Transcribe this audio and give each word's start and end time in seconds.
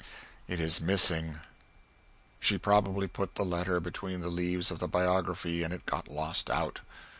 It 0.47 0.59
is 0.59 0.81
missing. 0.81 1.41
She 2.39 2.57
probably 2.57 3.05
put 3.07 3.35
the 3.35 3.45
letter 3.45 3.79
between 3.79 4.21
the 4.21 4.29
leaves 4.29 4.71
of 4.71 4.79
the 4.79 4.87
Biography 4.87 5.61
and 5.61 5.71
it 5.71 5.85
got 5.85 6.07
lost 6.07 6.49
out. 6.49 6.81